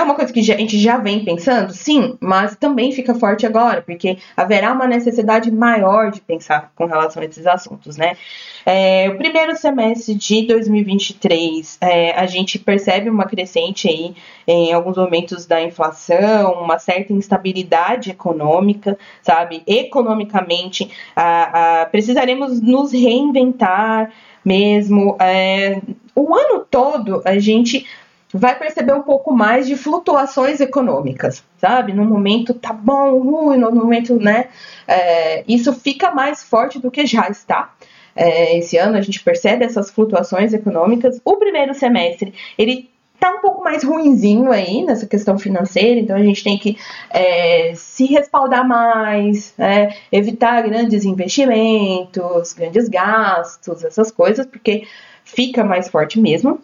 [0.00, 3.82] é uma coisa que a gente já vem pensando, sim, mas também fica forte agora,
[3.82, 8.16] porque haverá uma necessidade maior de pensar com relação a esses assuntos, né?
[8.64, 14.14] É, o primeiro semestre de 2023, é, a gente percebe uma crescente aí
[14.46, 19.62] em alguns momentos da inflação, uma certa instabilidade econômica, sabe?
[19.66, 24.10] Economicamente, a, a, precisaremos nos reinventar
[24.44, 25.16] mesmo.
[25.20, 25.80] É,
[26.14, 27.86] o ano todo a gente
[28.32, 31.92] vai perceber um pouco mais de flutuações econômicas, sabe?
[31.92, 34.48] No momento tá bom, ruim, no momento, né?
[34.86, 37.74] É, isso fica mais forte do que já está.
[38.14, 41.20] É, esse ano a gente percebe essas flutuações econômicas.
[41.24, 42.88] O primeiro semestre ele
[43.20, 46.78] tá um pouco mais ruinzinho aí nessa questão financeira, então a gente tem que
[47.10, 54.84] é, se respaldar mais, é, evitar grandes investimentos, grandes gastos, essas coisas, porque
[55.22, 56.60] fica mais forte mesmo.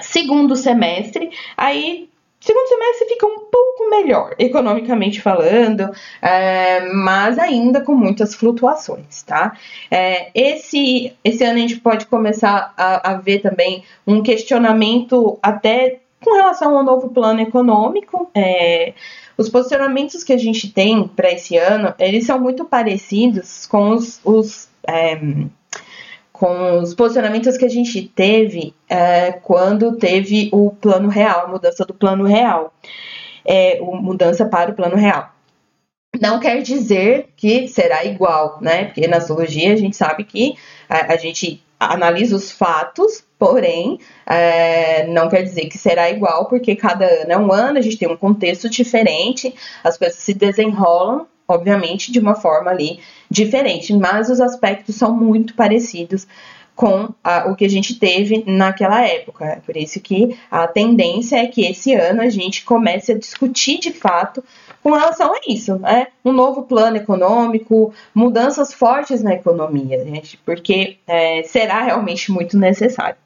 [0.00, 7.94] Segundo semestre, aí segundo semestre fica um pouco melhor, economicamente falando, é, mas ainda com
[7.94, 9.56] muitas flutuações, tá?
[9.90, 15.98] É, esse, esse ano a gente pode começar a, a ver também um questionamento até
[16.22, 18.30] com relação ao novo plano econômico.
[18.34, 18.94] É,
[19.38, 24.20] os posicionamentos que a gente tem para esse ano, eles são muito parecidos com os,
[24.24, 25.20] os é,
[26.32, 31.94] com os posicionamentos que a gente teve é, quando teve o plano real, mudança do
[31.94, 32.74] plano real,
[33.46, 35.30] é, mudança para o plano real.
[36.20, 38.86] Não quer dizer que será igual, né?
[38.86, 40.56] Porque na astrologia a gente sabe que
[40.88, 46.74] a, a gente analisa os fatos, porém, é, não quer dizer que será igual, porque
[46.74, 49.54] cada ano é um ano, a gente tem um contexto diferente,
[49.84, 52.98] as coisas se desenrolam obviamente de uma forma ali
[53.30, 56.26] diferente, mas os aspectos são muito parecidos
[56.76, 59.46] com a, o que a gente teve naquela época.
[59.46, 63.80] É por isso que a tendência é que esse ano a gente comece a discutir
[63.80, 64.44] de fato
[64.82, 66.08] com relação a isso, né?
[66.24, 73.16] Um novo plano econômico, mudanças fortes na economia, gente, porque é, será realmente muito necessário.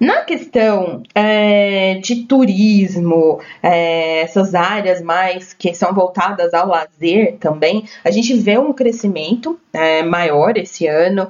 [0.00, 7.84] Na questão é, de turismo, é, essas áreas mais que são voltadas ao lazer também,
[8.04, 11.28] a gente vê um crescimento é, maior esse ano.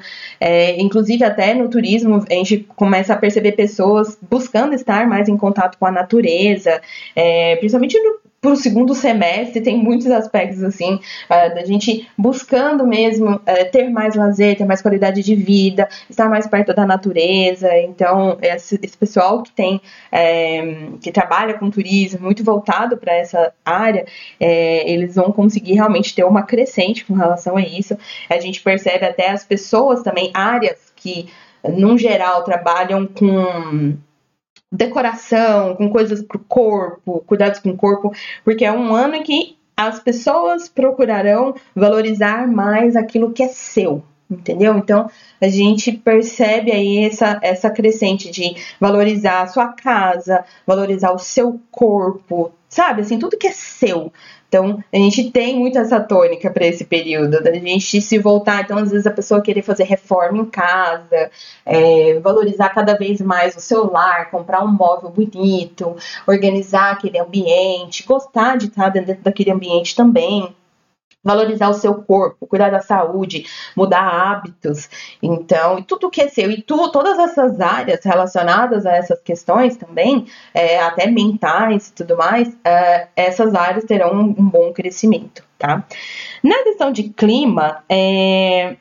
[0.78, 5.78] Inclusive, até no turismo, a gente começa a perceber pessoas buscando estar mais em contato
[5.78, 6.80] com a natureza,
[7.60, 13.36] principalmente no para o segundo semestre tem muitos aspectos assim uh, da gente buscando mesmo
[13.36, 17.74] uh, ter mais lazer, ter mais qualidade de vida, estar mais perto da natureza.
[17.78, 19.80] Então esse, esse pessoal que tem
[20.12, 24.04] é, que trabalha com turismo muito voltado para essa área,
[24.38, 27.96] é, eles vão conseguir realmente ter uma crescente com relação a isso.
[28.28, 31.30] A gente percebe até as pessoas também áreas que
[31.66, 33.96] num geral trabalham com
[34.74, 38.12] decoração, com coisas pro corpo, cuidados com o corpo,
[38.44, 44.76] porque é um ano que as pessoas procurarão valorizar mais aquilo que é seu, entendeu?
[44.76, 45.08] Então
[45.40, 51.60] a gente percebe aí essa, essa crescente de valorizar a sua casa, valorizar o seu
[51.70, 53.02] corpo, sabe?
[53.02, 54.12] Assim, tudo que é seu.
[54.54, 58.62] Então, a gente tem muito essa tônica para esse período, da gente se voltar.
[58.62, 61.28] Então, às vezes, a pessoa querer fazer reforma em casa,
[61.66, 68.04] é, valorizar cada vez mais o seu lar, comprar um móvel bonito, organizar aquele ambiente,
[68.06, 70.54] gostar de estar dentro daquele ambiente também
[71.24, 74.88] valorizar o seu corpo, cuidar da saúde, mudar hábitos,
[75.22, 79.76] então, e tudo que é seu, e tu, todas essas áreas relacionadas a essas questões
[79.76, 85.42] também, é, até mentais e tudo mais, é, essas áreas terão um, um, bom crescimento,
[85.58, 85.82] tá?
[86.42, 88.76] Na questão de clima, é,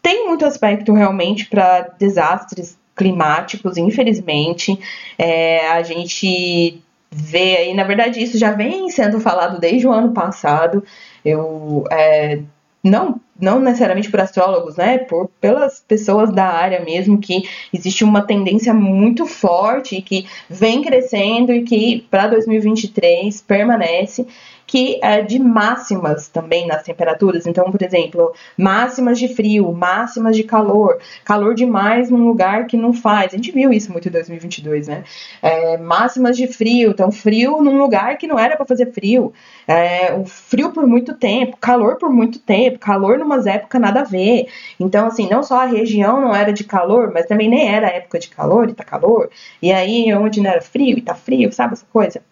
[0.00, 4.78] tem muito aspecto realmente para desastres climáticos, infelizmente,
[5.18, 10.12] é, a gente vê aí, na verdade, isso já vem sendo falado desde o ano
[10.12, 10.84] passado.
[11.26, 12.40] Eu é,
[12.82, 18.22] não não necessariamente por astrólogos, né, por pelas pessoas da área mesmo que existe uma
[18.22, 24.26] tendência muito forte que vem crescendo e que para 2023 permanece
[24.66, 27.46] que é de máximas também nas temperaturas.
[27.46, 32.92] Então, por exemplo, máximas de frio, máximas de calor, calor demais num lugar que não
[32.92, 33.32] faz.
[33.32, 35.04] A gente viu isso muito em 2022, né?
[35.40, 39.32] É, máximas de frio, então frio num lugar que não era para fazer frio.
[39.68, 44.04] É, o frio por muito tempo, calor por muito tempo, calor numas épocas nada a
[44.04, 44.48] ver.
[44.80, 48.18] Então, assim, não só a região não era de calor, mas também nem era época
[48.18, 49.30] de calor e tá calor.
[49.62, 52.22] E aí, onde não era frio e tá frio, sabe essa coisa?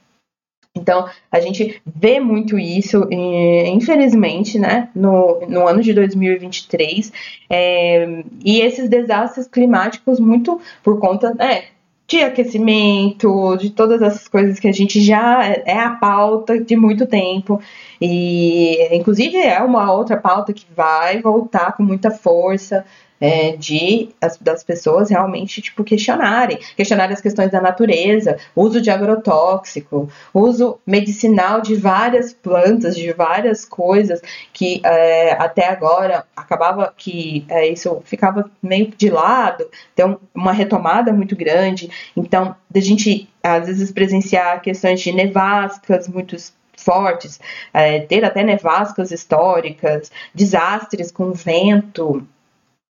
[0.76, 7.12] Então, a gente vê muito isso, infelizmente, né, no, no ano de 2023,
[7.48, 11.66] é, e esses desastres climáticos muito por conta né,
[12.08, 17.06] de aquecimento, de todas essas coisas que a gente já é a pauta de muito
[17.06, 17.60] tempo,
[18.00, 22.84] e inclusive é uma outra pauta que vai voltar com muita força
[23.24, 28.90] é, de as, das pessoas realmente tipo questionarem, questionarem as questões da natureza, uso de
[28.90, 34.20] agrotóxico, uso medicinal de várias plantas, de várias coisas
[34.52, 41.10] que é, até agora acabava que é, isso ficava meio de lado, então uma retomada
[41.10, 46.37] muito grande, então a gente às vezes presenciar questões de nevascas muito
[46.76, 47.40] fortes,
[47.72, 52.26] é, ter até nevascas históricas, desastres com vento,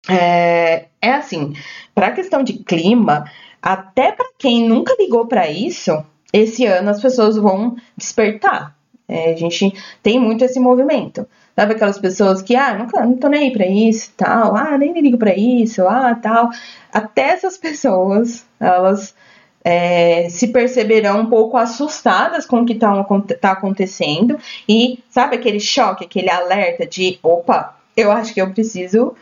[0.10, 1.54] é, é assim,
[1.94, 3.26] para a questão de clima,
[3.62, 8.76] até para quem nunca ligou para isso, esse ano as pessoas vão despertar.
[9.10, 11.26] É, a gente tem muito esse movimento.
[11.56, 14.94] Sabe aquelas pessoas que, ah, nunca, não tô nem aí pra isso, tal, ah, nem
[15.00, 16.50] ligo pra isso, ah, tal.
[16.94, 19.16] Até essas pessoas, elas
[19.64, 23.04] é, se perceberão um pouco assustadas com o que está
[23.42, 29.16] tá acontecendo e sabe aquele choque, aquele alerta de opa, eu acho que eu preciso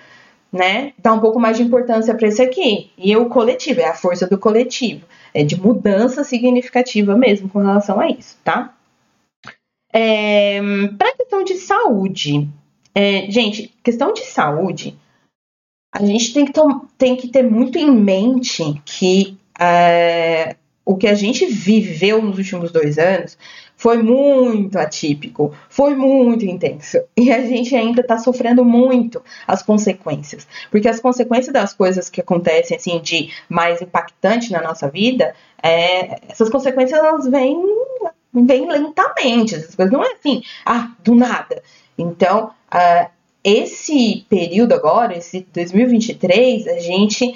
[0.52, 2.92] né, dar um pouco mais de importância para isso aqui.
[2.98, 8.00] E o coletivo, é a força do coletivo, é de mudança significativa mesmo com relação
[8.00, 8.74] a isso, tá?
[9.92, 10.60] É,
[10.98, 12.50] para a questão de saúde,
[12.94, 14.98] é, gente, questão de saúde,
[15.94, 16.54] a gente tem que,
[16.98, 20.56] tem que ter muito em mente que é,
[20.86, 23.38] o que a gente viveu nos últimos dois anos
[23.78, 27.00] foi muito atípico, foi muito intenso.
[27.18, 30.48] E a gente ainda está sofrendo muito as consequências.
[30.72, 36.20] Porque as consequências das coisas que acontecem, assim, de mais impactante na nossa vida, é,
[36.30, 37.62] essas consequências elas vêm,
[38.34, 39.56] vêm lentamente.
[39.56, 41.62] Essas coisas não é assim, ah, do nada.
[41.98, 43.10] Então, uh,
[43.44, 47.36] esse período agora, esse 2023, a gente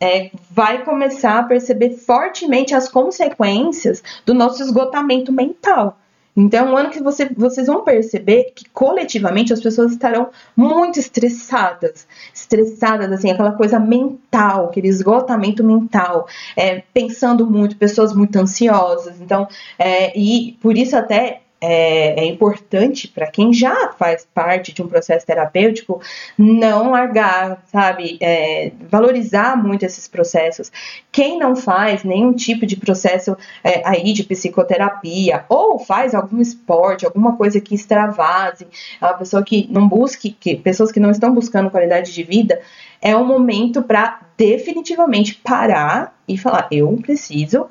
[0.00, 5.98] é, vai começar a perceber fortemente as consequências do nosso esgotamento mental.
[6.36, 10.98] Então, é um ano que você, vocês vão perceber que coletivamente as pessoas estarão muito
[10.98, 19.20] estressadas, estressadas, assim, aquela coisa mental, aquele esgotamento mental, é, pensando muito, pessoas muito ansiosas.
[19.20, 24.82] Então, é, e por isso até é, é importante para quem já faz parte de
[24.82, 26.00] um processo terapêutico
[26.38, 28.16] não largar, sabe?
[28.20, 30.72] É, valorizar muito esses processos.
[31.12, 37.04] Quem não faz nenhum tipo de processo é, aí de psicoterapia ou faz algum esporte,
[37.04, 38.66] alguma coisa que extravase,
[39.00, 42.60] a pessoa que não busque, que, pessoas que não estão buscando qualidade de vida,
[43.02, 47.66] é um momento para definitivamente parar e falar: eu preciso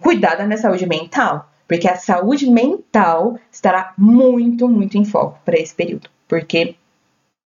[0.00, 5.58] cuidar da minha saúde mental porque a saúde mental estará muito, muito em foco para
[5.58, 6.76] esse período, porque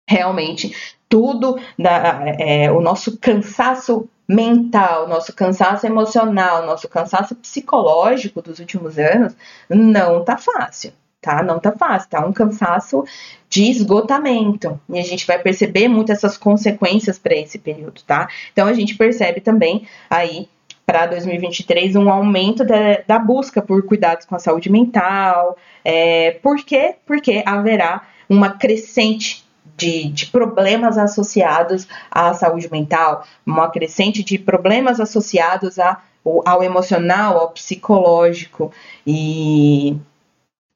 [0.07, 8.59] realmente tudo da, é, o nosso cansaço mental, nosso cansaço emocional, nosso cansaço psicológico dos
[8.59, 9.35] últimos anos
[9.67, 11.41] não tá fácil, tá?
[11.41, 13.03] Não tá fácil, tá um cansaço
[13.49, 14.79] de esgotamento.
[14.87, 18.29] E a gente vai perceber muito essas consequências para esse período, tá?
[18.53, 20.47] Então a gente percebe também aí
[20.89, 25.55] para 2023 um aumento da, da, busca por cuidados com a saúde mental.
[25.85, 26.95] É, por quê?
[27.05, 29.45] Porque haverá uma crescente
[29.77, 36.01] de, de, problemas associados à saúde mental, uma crescente de problemas associados a,
[36.43, 38.73] ao emocional, ao psicológico.
[39.05, 39.95] E,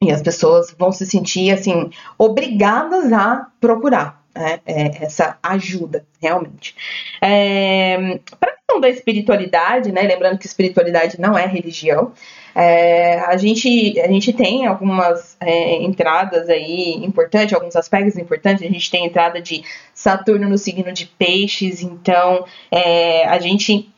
[0.00, 6.76] e as pessoas vão se sentir assim obrigadas a procurar né, é, essa ajuda, realmente.
[7.20, 12.12] É, Para questão da espiritualidade, né, lembrando que espiritualidade não é religião,
[12.54, 18.62] é, a, gente, a gente tem algumas é, entradas aí importantes, alguns aspectos importantes.
[18.62, 23.92] A gente tem a entrada de Saturno no signo de Peixes, então é, a gente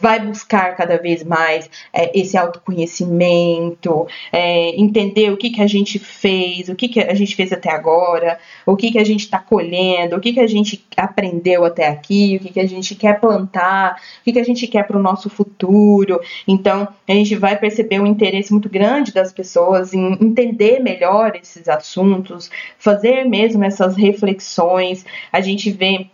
[0.00, 5.98] vai buscar cada vez mais é, esse autoconhecimento, é, entender o que, que a gente
[5.98, 9.38] fez, o que, que a gente fez até agora, o que, que a gente está
[9.38, 13.20] colhendo, o que, que a gente aprendeu até aqui, o que, que a gente quer
[13.20, 16.20] plantar, o que, que a gente quer para o nosso futuro.
[16.46, 21.68] Então, a gente vai perceber um interesse muito grande das pessoas em entender melhor esses
[21.68, 25.06] assuntos, fazer mesmo essas reflexões.
[25.32, 26.08] A gente vê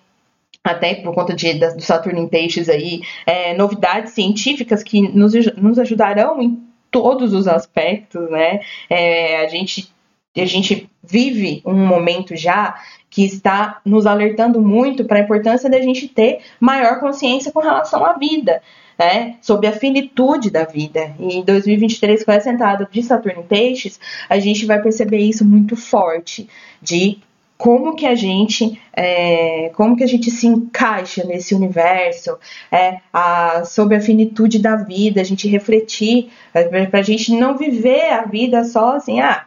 [0.64, 5.78] até por conta de, do Saturno em Peixes aí, é, novidades científicas que nos, nos
[5.78, 8.60] ajudarão em todos os aspectos, né?
[8.88, 9.92] É, a, gente,
[10.36, 15.80] a gente vive um momento já que está nos alertando muito para a importância da
[15.80, 18.62] gente ter maior consciência com relação à vida.
[19.00, 21.14] Né, sobre a finitude da vida.
[21.20, 25.44] E em 2023, com essa entrada de Saturno em Peixes, a gente vai perceber isso
[25.44, 26.48] muito forte,
[26.82, 27.20] de
[27.58, 32.38] como que a gente é, como que a gente se encaixa nesse universo
[32.70, 37.58] é, a, sobre a finitude da vida a gente refletir é, para a gente não
[37.58, 39.44] viver a vida só assim ah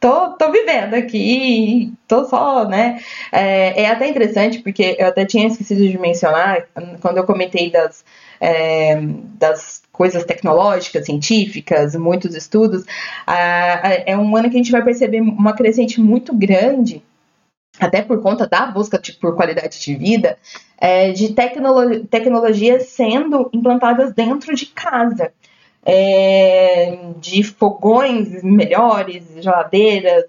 [0.00, 3.00] tô, tô vivendo aqui tô só né?
[3.30, 6.66] É, é até interessante porque eu até tinha esquecido de mencionar
[7.00, 8.04] quando eu comentei das
[8.40, 9.00] é,
[9.38, 12.84] das coisas tecnológicas, científicas, muitos estudos,
[14.04, 17.02] é um ano que a gente vai perceber uma crescente muito grande
[17.78, 20.38] até por conta da busca por qualidade de vida,
[20.78, 25.32] é, de tecnolo tecnologias sendo implantadas dentro de casa.
[25.86, 30.24] É, de fogões melhores, geladeiras,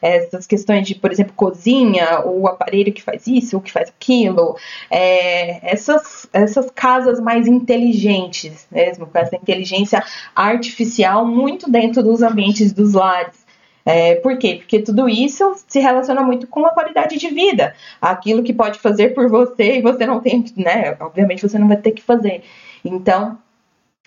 [0.00, 4.56] essas questões de, por exemplo, cozinha, o aparelho que faz isso, o que faz aquilo,
[4.90, 10.04] é, essas, essas casas mais inteligentes mesmo, com essa inteligência
[10.34, 13.41] artificial muito dentro dos ambientes dos lares.
[13.84, 14.56] É, por quê?
[14.58, 17.74] Porque tudo isso se relaciona muito com a qualidade de vida.
[18.00, 20.96] Aquilo que pode fazer por você e você não tem, né?
[21.00, 22.42] Obviamente você não vai ter que fazer.
[22.84, 23.38] Então,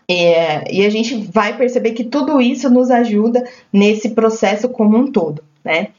[0.07, 5.11] É, e a gente vai perceber que tudo isso nos ajuda nesse processo como um
[5.11, 5.89] todo, né?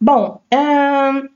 [0.00, 1.28] Bom, hum,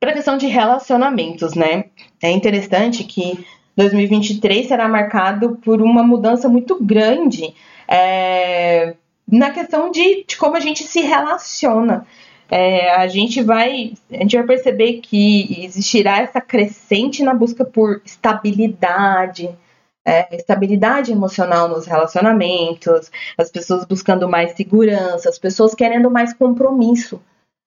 [0.00, 1.86] para a questão de relacionamentos, né?
[2.22, 3.44] É interessante que
[3.76, 7.54] 2023 será marcado por uma mudança muito grande
[7.88, 8.94] é,
[9.26, 12.06] na questão de, de, como a gente se relaciona.
[12.50, 18.02] É, a gente vai a gente vai perceber que existirá essa crescente na busca por
[18.04, 19.48] estabilidade,
[20.04, 27.20] é, estabilidade emocional nos relacionamentos, as pessoas buscando mais segurança, as pessoas querendo mais compromisso.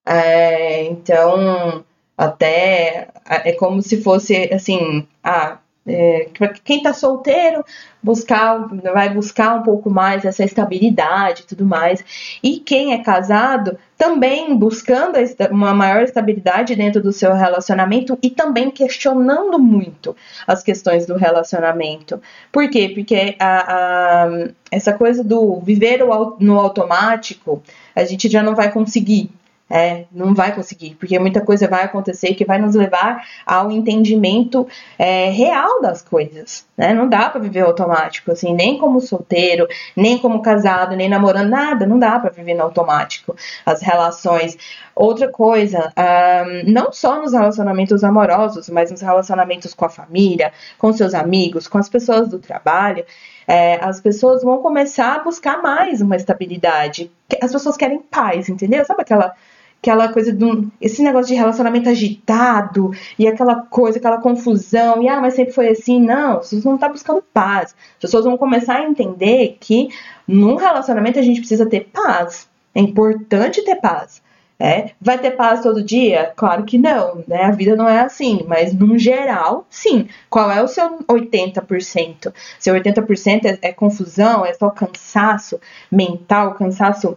[0.06, 1.84] É, então,
[2.18, 6.28] até é como se fosse assim, ah, é,
[6.64, 7.64] quem está solteiro
[8.04, 12.04] buscar, vai buscar um pouco mais essa estabilidade e tudo mais.
[12.44, 15.18] E quem é casado também buscando
[15.50, 20.16] uma maior estabilidade dentro do seu relacionamento e também questionando muito
[20.46, 22.22] as questões do relacionamento.
[22.52, 22.92] Por quê?
[22.94, 24.30] Porque a, a,
[24.72, 26.00] essa coisa do viver
[26.40, 27.64] no automático
[27.96, 29.32] a gente já não vai conseguir.
[29.70, 34.66] É, não vai conseguir, porque muita coisa vai acontecer que vai nos levar ao entendimento
[34.98, 36.66] é, real das coisas.
[36.78, 36.94] Né?
[36.94, 41.86] Não dá para viver automático, assim, nem como solteiro, nem como casado, nem namorando, nada,
[41.86, 43.36] não dá para viver no automático.
[43.66, 44.58] As relações.
[44.96, 50.94] Outra coisa, um, não só nos relacionamentos amorosos, mas nos relacionamentos com a família, com
[50.94, 53.04] seus amigos, com as pessoas do trabalho.
[53.48, 57.12] É, as pessoas vão começar a buscar mais uma estabilidade.
[57.42, 58.84] As pessoas querem paz, entendeu?
[58.86, 59.34] Sabe aquela
[59.82, 65.08] aquela coisa de um, esse negócio de relacionamento agitado e aquela coisa, aquela confusão, e
[65.08, 66.00] ah, mas sempre foi assim.
[66.00, 67.76] Não, vocês não estão buscando paz.
[67.96, 69.90] As pessoas vão começar a entender que
[70.28, 72.50] num relacionamento a gente precisa ter paz.
[72.76, 74.22] É importante ter paz.
[74.60, 76.34] É, vai ter paz todo dia?
[76.36, 77.44] Claro que não, né?
[77.44, 80.10] A vida não é assim, mas num geral, sim.
[80.30, 82.34] Qual é o seu 80%?
[82.60, 85.60] Seu 80% é, é confusão, é só cansaço
[85.92, 87.16] mental, cansaço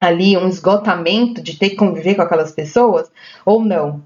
[0.00, 3.10] ali um esgotamento de ter que conviver com aquelas pessoas
[3.44, 4.02] ou não.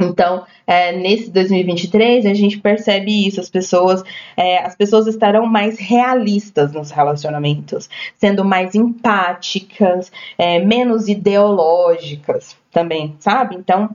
[0.00, 4.04] Então, é, nesse 2023, a gente percebe isso, as pessoas,
[4.36, 13.16] é, as pessoas estarão mais realistas nos relacionamentos, sendo mais empáticas, é, menos ideológicas também,
[13.18, 13.56] sabe?
[13.56, 13.90] Então,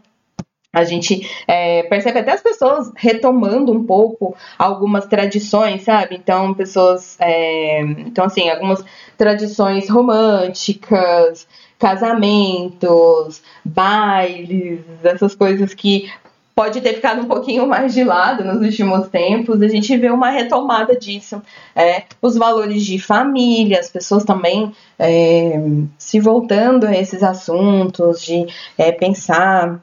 [0.73, 6.15] a gente é, percebe até as pessoas retomando um pouco algumas tradições, sabe?
[6.15, 7.15] Então, pessoas.
[7.19, 8.83] É, então, assim, algumas
[9.15, 11.47] tradições românticas,
[11.77, 16.11] casamentos, bailes, essas coisas que
[16.55, 20.29] pode ter ficado um pouquinho mais de lado nos últimos tempos, a gente vê uma
[20.29, 21.41] retomada disso.
[21.75, 25.59] É, os valores de família, as pessoas também é,
[25.97, 28.45] se voltando a esses assuntos, de
[28.77, 29.79] é, pensar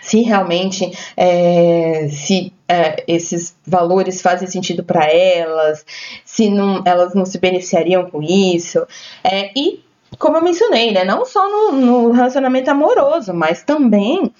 [0.00, 5.84] se realmente é, se é, esses valores fazem sentido para elas,
[6.24, 8.86] se não, elas não se beneficiariam com isso.
[9.24, 9.82] É, e,
[10.18, 14.32] como eu mencionei, né, não só no, no relacionamento amoroso, mas também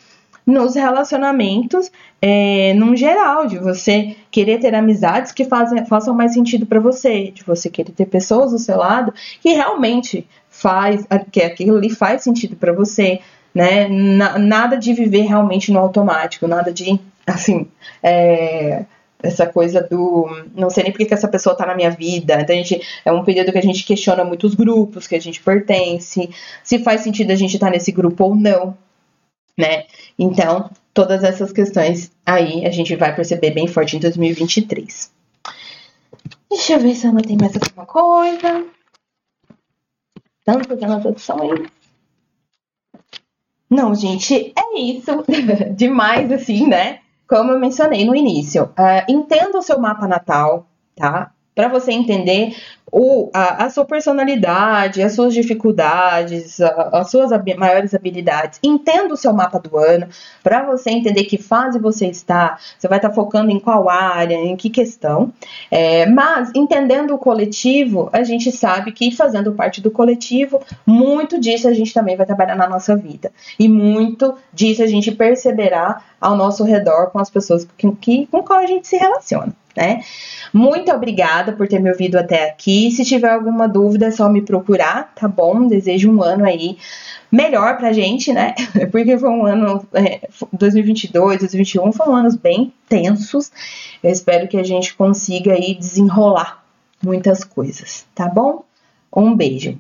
[0.46, 1.90] nos relacionamentos
[2.20, 7.30] é, num geral, de você querer ter amizades que fazem, façam mais sentido para você,
[7.30, 12.22] de você querer ter pessoas do seu lado que realmente faz, que aquilo ali faz
[12.22, 13.20] sentido para você,
[13.54, 13.88] né?
[13.88, 17.66] nada de viver realmente no automático, nada de, assim,
[18.02, 18.84] é,
[19.22, 22.40] essa coisa do não sei nem porque que essa pessoa tá na minha vida.
[22.40, 25.42] Então a gente é um período que a gente questiona muitos grupos que a gente
[25.42, 26.30] pertence,
[26.62, 28.76] se faz sentido a gente estar tá nesse grupo ou não,
[29.58, 29.84] né?
[30.18, 35.10] Então, todas essas questões aí a gente vai perceber bem forte em 2023.
[36.50, 38.66] Deixa eu ver se não tenho mais alguma coisa.
[40.44, 41.79] Tantas anotações.
[43.70, 45.24] Não, gente, é isso.
[45.76, 46.98] Demais, assim, né?
[47.28, 48.64] Como eu mencionei no início.
[48.64, 50.66] Uh, entenda o seu mapa natal,
[50.96, 51.32] tá?
[51.54, 52.56] Para você entender
[52.92, 58.58] o, a, a, sua personalidade, as suas dificuldades, a, as suas hab maiores habilidades.
[58.62, 60.08] Entenda o seu mapa do ano
[60.42, 64.34] para você entender que fase você está, você vai estar tá focando em qual área,
[64.34, 65.32] em que questão.
[65.70, 71.68] É, mas entendendo o coletivo, a gente sabe que fazendo parte do coletivo, muito disso
[71.68, 73.32] a gente também vai trabalhar na nossa vida.
[73.58, 78.42] E muito disso a gente perceberá ao nosso redor com as pessoas que, que, com
[78.42, 80.02] qual a gente se relaciona né?
[80.52, 82.79] Muito obrigada por ter me ouvido até aqui.
[82.88, 85.66] Se tiver alguma dúvida, é só me procurar, tá bom?
[85.66, 86.78] Desejo um ano aí
[87.32, 88.54] melhor pra gente, né?
[88.92, 93.50] Porque foi um ano, é, 2022, 2021 foram anos bem tensos.
[94.00, 96.62] Eu espero que a gente consiga aí desenrolar
[97.02, 98.64] muitas coisas, tá bom?
[99.14, 99.76] Um beijo.